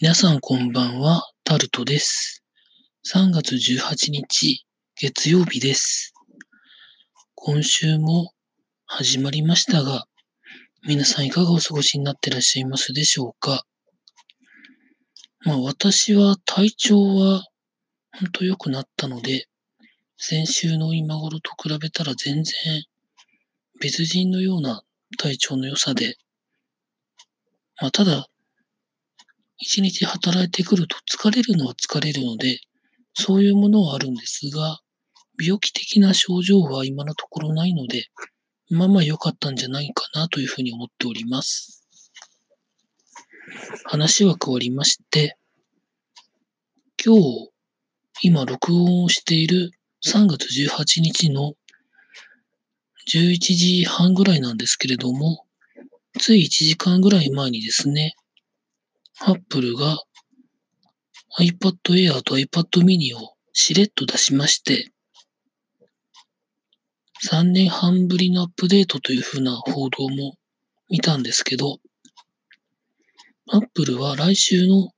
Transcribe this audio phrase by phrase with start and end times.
[0.00, 2.44] 皆さんこんばんは、タルトです。
[3.12, 6.14] 3月18日、月曜日です。
[7.34, 8.30] 今週も
[8.86, 10.04] 始まりましたが、
[10.86, 13.64] 皆さんいかがお過ごしになってらっしゃいますでしょうか？
[15.44, 17.42] まあ私は体調は
[18.12, 19.46] 本当良くなったので、
[20.16, 22.84] 先週の今頃と比べたら全然
[23.80, 24.84] 別人のような
[25.18, 26.14] 体調の良さで、
[27.80, 28.28] まあただ
[29.58, 32.60] 一日働いてくると疲れるのは疲れるので、
[33.14, 34.80] そういうものはあるんですが、
[35.40, 38.06] 病気的な症状は今のところないので、
[38.70, 41.84] まあまあ良かったんじゃないかなというふうに思っております。
[43.84, 45.36] 話は変わりまして、
[47.04, 47.50] 今日、
[48.22, 49.70] 今録音をしている
[50.06, 51.54] 3月18日の
[53.08, 55.46] 11時半ぐらいなんですけれども、
[56.18, 58.14] つい1時間ぐらい前にですね、
[59.20, 59.98] アップルが
[61.40, 64.92] iPad Air と iPad mini をしれっと出しまして、
[67.28, 70.36] 3年半ぶりのアップデートというふうな報道も
[70.88, 71.78] 見たんですけど、
[73.50, 74.90] アップルは来週の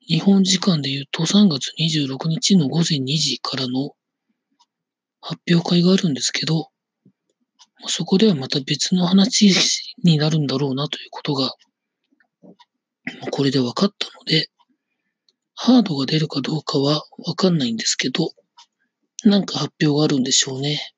[0.00, 3.90] 日本時間で言うと3月26日の午前2時からの
[5.20, 6.68] 発表会があるんですけど、
[7.86, 9.50] そこではまた別の話
[10.02, 11.52] になるんだろうなということが
[13.30, 14.48] これで分かったので、
[15.54, 18.30] ハードが出るかどうかは分かんないんですけど、
[19.24, 20.94] なんか発表があるんでしょうね。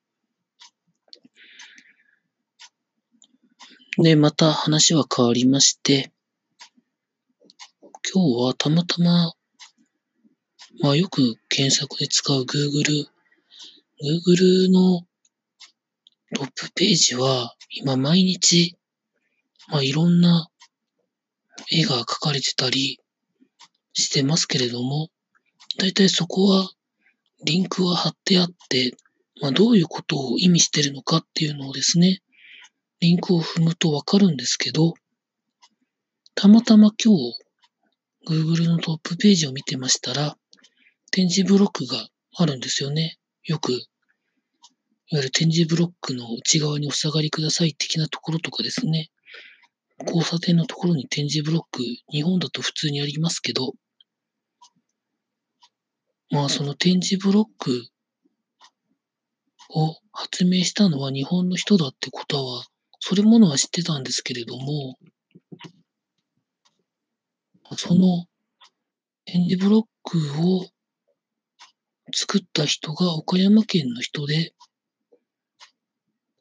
[3.97, 6.11] で、また話は変わりまして、
[8.13, 9.33] 今日はたまたま、
[10.81, 13.07] まあよく検索で使う Google、
[14.01, 15.05] Google の
[16.35, 18.77] トップページは今毎日、
[19.67, 20.49] まあいろんな
[21.71, 22.99] 絵が描かれてたり
[23.93, 25.09] してますけれども、
[25.77, 26.69] だいたいそこは
[27.45, 28.95] リンクは貼ってあって、
[29.41, 32.21] まあ、どういうことを意味してるのかっていうのをですね、
[32.99, 34.93] リンクを踏むとわかるんですけど、
[36.35, 37.35] たまたま今日
[38.27, 40.37] Google のトップページを見てましたら、
[41.11, 43.17] 展示ブロックがあるんですよね。
[43.43, 43.81] よく、いわ
[45.11, 49.09] ゆる展示ブロックの内側にお下がりください的なところとかですね。
[50.05, 53.73] 交差点のところに展示ブロック、日本だと普通にありますけど、
[56.29, 57.87] まあその展示ブロック
[59.69, 62.65] を発明したのは日本の人だってことは、
[62.99, 64.97] それものは知ってたんですけれども、
[67.77, 68.25] その
[69.25, 70.67] 展示ブロックを
[72.13, 74.53] 作った人が岡山県の人で、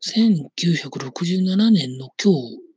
[0.05, 2.72] 1967年の今日、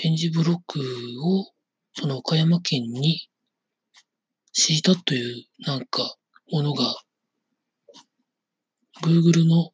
[0.00, 0.80] 展示ブロック
[1.24, 1.50] を
[1.92, 3.28] その岡山県に
[4.52, 6.14] 敷いたというなんか
[6.52, 6.84] ものが
[9.02, 9.72] Google の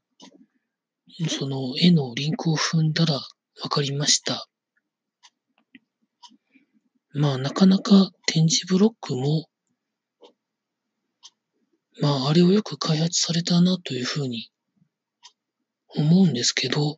[1.28, 3.20] その絵のリンクを踏んだらわ
[3.68, 4.48] かりました。
[7.12, 9.44] まあなかなか展示ブロックも
[12.00, 14.48] まああれをよく開発されたなというふうに
[15.88, 16.96] 思うんですけど、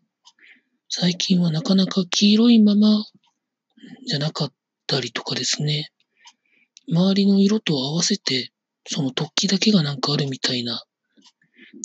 [0.88, 3.04] 最近はなかなか黄色いまま
[4.06, 4.52] じゃなかっ
[4.86, 5.90] たりとかですね。
[6.88, 8.52] 周りの色と合わせて、
[8.86, 10.84] その突起だけがなんかあるみたいな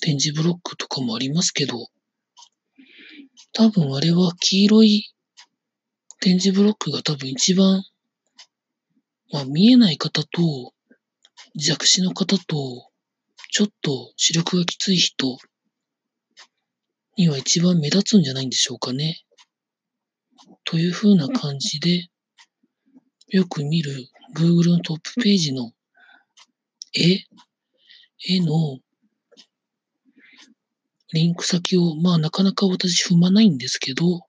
[0.01, 1.87] 展示ブロックとかもありますけど、
[3.53, 5.11] 多分あれは黄色い
[6.19, 7.83] 展示ブロックが多分一番、
[9.31, 10.73] まあ見えない方と
[11.55, 12.91] 弱視の方と
[13.49, 15.37] ちょっと視力がきつい人
[17.17, 19.23] には一番目立つんじゃないんでしょうかね。
[20.63, 22.07] という風な感じで、
[23.29, 25.73] よく見る Google のトップページの
[26.93, 27.25] 絵、
[28.27, 28.79] 絵の
[31.13, 34.21] リンク先を、まあなかなか私踏まないんですけど、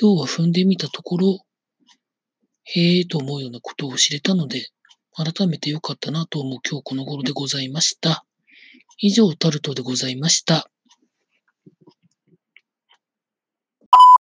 [0.00, 1.38] 今日は踏んでみたところ、
[2.64, 4.70] へえと思うようなことを知れたので、
[5.12, 8.24] 改めて良かったなと思う今日この頃でございました。
[8.98, 10.70] 以上、タルトでございました。